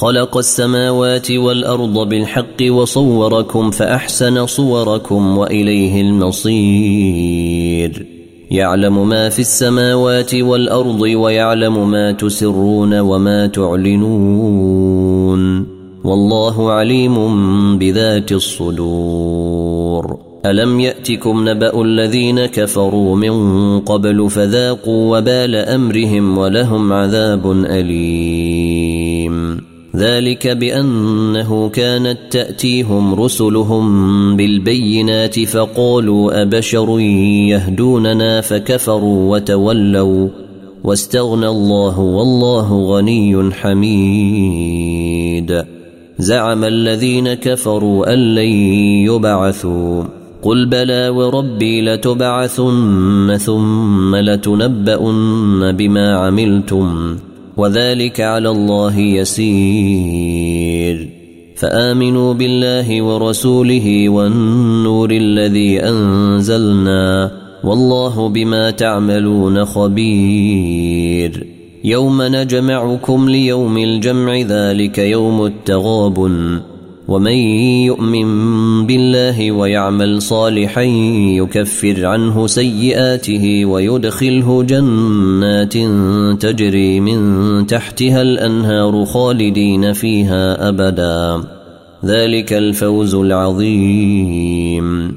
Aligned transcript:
خلق 0.00 0.36
السماوات 0.36 1.30
والأرض 1.30 2.08
بالحق 2.08 2.62
وصوركم 2.70 3.70
فأحسن 3.70 4.46
صوركم 4.46 5.38
وإليه 5.38 6.00
المصير. 6.00 8.06
يعلم 8.50 9.08
ما 9.08 9.28
في 9.28 9.38
السماوات 9.38 10.34
والأرض 10.34 11.00
ويعلم 11.00 11.90
ما 11.90 12.12
تسرون 12.12 12.98
وما 12.98 13.46
تعلنون. 13.46 14.98
والله 16.04 16.72
عليم 16.72 17.18
بذات 17.78 18.32
الصدور. 18.32 20.18
ألم 20.46 20.80
يأتكم 20.80 21.48
نبأ 21.48 21.82
الذين 21.82 22.46
كفروا 22.46 23.16
من 23.16 23.34
قبل 23.80 24.30
فذاقوا 24.30 25.18
وبال 25.18 25.54
أمرهم 25.54 26.38
ولهم 26.38 26.92
عذاب 26.92 27.52
أليم. 27.52 29.17
ذلك 29.96 30.48
بأنه 30.48 31.68
كانت 31.68 32.18
تأتيهم 32.30 33.14
رسلهم 33.14 34.36
بالبينات 34.36 35.40
فقالوا 35.40 36.42
أبشر 36.42 37.00
يهدوننا 37.00 38.40
فكفروا 38.40 39.36
وتولوا 39.36 40.28
واستغنى 40.84 41.48
الله 41.48 42.00
والله 42.00 42.82
غني 42.82 43.52
حميد. 43.52 44.98
زعم 46.18 46.64
الذين 46.64 47.34
كفروا 47.34 48.14
أن 48.14 48.34
لن 48.34 48.52
يبعثوا. 49.08 50.04
قل 50.42 50.66
بلى 50.66 51.08
وربي 51.08 51.82
لتبعثن 51.82 53.36
ثم 53.36 54.16
لتنبؤن 54.16 55.72
بما 55.72 56.16
عملتم. 56.16 57.16
وذلك 57.58 58.20
على 58.20 58.48
الله 58.48 58.98
يسير. 58.98 61.08
فآمنوا 61.56 62.34
بالله 62.34 63.02
ورسوله 63.02 64.08
والنور 64.08 65.10
الذي 65.10 65.80
أنزلنا 65.80 67.30
والله 67.64 68.28
بما 68.28 68.70
تعملون 68.70 69.64
خبير. 69.64 71.46
يوم 71.84 72.22
نجمعكم 72.22 73.30
ليوم 73.30 73.78
الجمع 73.78 74.40
ذلك 74.40 74.98
يوم 74.98 75.46
التغابن. 75.46 76.60
ومن 77.08 77.38
يؤمن 77.88 78.28
بالله 78.86 79.52
ويعمل 79.52 80.22
صالحا 80.22 80.82
يكفر 81.40 82.06
عنه 82.06 82.46
سيئاته 82.46 83.66
ويدخله 83.66 84.62
جنات 84.62 85.72
تجري 86.42 87.00
من 87.00 87.20
تحتها 87.66 88.22
الأنهار 88.22 89.04
خالدين 89.04 89.92
فيها 89.92 90.68
أبدا. 90.68 91.42
ذلك 92.04 92.52
الفوز 92.52 93.14
العظيم. 93.14 95.16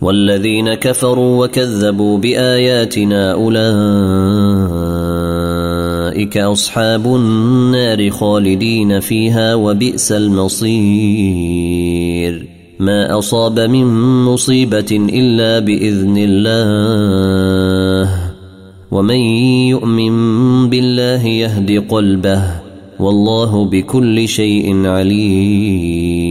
والذين 0.00 0.74
كفروا 0.74 1.46
وكذبوا 1.46 2.18
بآياتنا 2.18 3.32
أولئك 3.32 4.99
أصحاب 6.36 7.06
النار 7.06 8.10
خالدين 8.10 9.00
فيها 9.00 9.54
وبئس 9.54 10.12
المصير. 10.12 10.80
ما 12.80 13.18
أصاب 13.18 13.60
من 13.60 13.84
مصيبة 14.24 14.86
إلا 14.92 15.58
بإذن 15.58 16.14
الله. 16.18 18.10
ومن 18.90 19.20
يؤمن 19.68 20.14
بالله 20.70 21.26
يهد 21.26 21.84
قلبه. 21.88 22.42
والله 23.00 23.64
بكل 23.64 24.28
شيء 24.28 24.86
عليم. 24.86 26.30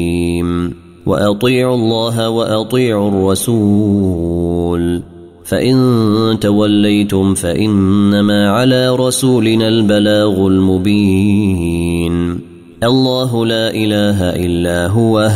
وأطيعوا 1.05 1.75
الله 1.75 2.29
وأطيعوا 2.29 3.09
الرسول. 3.09 5.18
فإن 5.49 6.37
توليتم 6.41 7.33
فإنما 7.33 8.49
على 8.49 8.95
رسولنا 8.95 9.67
البلاغ 9.67 10.47
المبين. 10.47 12.39
الله 12.83 13.45
لا 13.45 13.73
إله 13.73 14.29
إلا 14.29 14.87
هو 14.87 15.31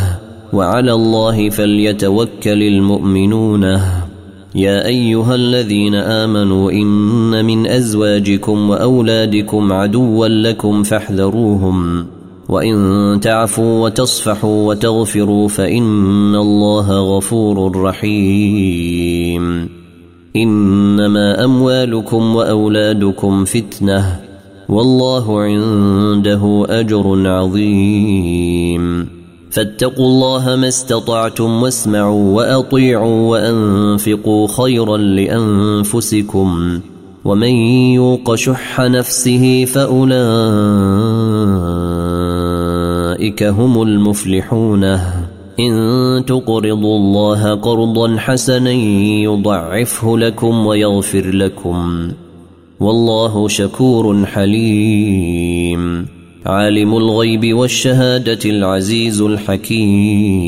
وعلى 0.53 0.93
الله 0.93 1.49
فليتوكل 1.49 2.63
المؤمنون. 2.63 3.63
يا 4.55 4.85
أيها 4.85 5.35
الذين 5.35 5.95
آمنوا 5.95 6.71
إن 6.71 7.45
من 7.45 7.67
أزواجكم 7.67 8.69
وأولادكم 8.69 9.73
عدوا 9.73 10.27
لكم 10.27 10.83
فاحذروهم. 10.83 12.05
وإن 12.49 13.19
تعفوا 13.21 13.83
وتصفحوا 13.83 14.67
وتغفروا 14.67 15.47
فإن 15.47 16.35
الله 16.35 17.17
غفور 17.17 17.81
رحيم. 17.81 19.82
إنما 20.35 21.45
أموالكم 21.45 22.35
وأولادكم 22.35 23.45
فتنة 23.45 24.19
والله 24.69 25.41
عنده 25.41 26.65
أجر 26.69 27.27
عظيم. 27.29 29.09
فاتقوا 29.51 30.05
الله 30.05 30.55
ما 30.55 30.67
استطعتم 30.67 31.63
واسمعوا 31.63 32.35
وأطيعوا 32.35 33.29
وأنفقوا 33.29 34.47
خيرا 34.47 34.97
لأنفسكم 34.97 36.79
ومن 37.25 37.53
يوق 37.93 38.35
شح 38.35 38.81
نفسه 38.81 39.65
فأولئك 39.65 40.13
هم 43.43 43.81
المفلحون. 43.81 44.99
إن 45.59 46.25
تقرضوا 46.25 46.97
الله 46.97 47.53
قرضا 47.53 48.17
حسنا 48.17 48.71
يضعفه 48.71 50.17
لكم 50.17 50.65
ويغفر 50.65 51.31
لكم. 51.31 52.11
والله 52.79 53.47
شكور 53.47 54.25
حليم. 54.25 56.07
عالم 56.45 56.97
الغيب 56.97 57.57
والشهادة 57.57 58.39
العزيز 58.45 59.21
الحكيم. 59.21 60.43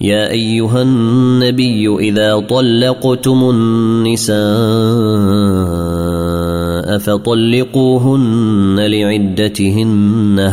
يا 0.00 0.30
أيها 0.30 0.82
النبي 0.82 1.96
إذا 1.98 2.38
طلقتم 2.38 3.50
النساء 3.50 4.38
فطلقوهن 6.98 8.80
لعدتهن. 8.80 10.52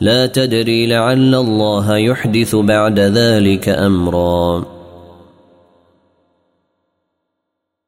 لا 0.00 0.26
تدري 0.26 0.86
لعل 0.86 1.34
الله 1.34 1.96
يحدث 1.96 2.56
بعد 2.56 3.00
ذلك 3.00 3.68
أمرا. 3.68 4.77